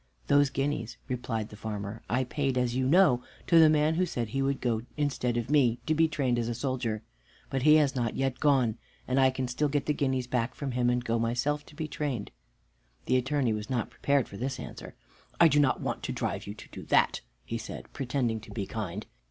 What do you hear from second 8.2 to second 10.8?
gone, and I can still get the guineas back from